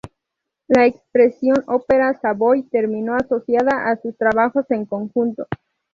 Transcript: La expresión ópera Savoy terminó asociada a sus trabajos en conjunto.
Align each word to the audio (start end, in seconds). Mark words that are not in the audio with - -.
La 0.67 0.87
expresión 0.87 1.63
ópera 1.67 2.19
Savoy 2.19 2.63
terminó 2.63 3.15
asociada 3.15 3.87
a 3.91 4.01
sus 4.01 4.17
trabajos 4.17 4.65
en 4.71 4.85
conjunto. 4.87 5.45